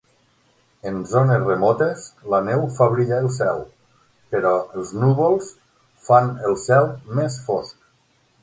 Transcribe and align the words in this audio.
En 0.91 0.95
zones 1.09 1.43
remotes 1.49 2.05
la 2.33 2.39
neu 2.47 2.65
fa 2.79 2.87
brillar 2.95 3.19
el 3.25 3.29
cel, 3.37 3.61
però 4.33 4.55
els 4.79 4.95
núvols 5.05 5.53
fan 6.09 6.33
el 6.51 6.61
cel 6.67 6.93
més 7.21 7.39
fosc. 7.51 7.79